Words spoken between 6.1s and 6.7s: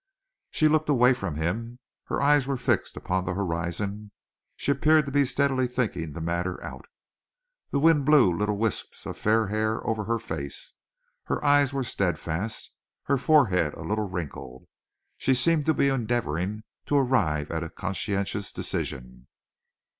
the matter